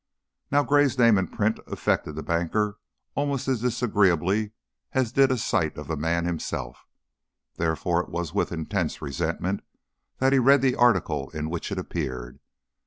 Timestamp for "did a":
5.11-5.37